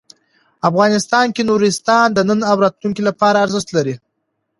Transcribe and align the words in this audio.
افغانستان 0.69 1.25
کې 1.35 1.41
نورستان 1.49 2.07
د 2.13 2.19
نن 2.29 2.39
او 2.49 2.55
راتلونکي 2.65 3.01
لپاره 3.09 3.41
ارزښت 3.45 3.69
لري. 3.77 3.95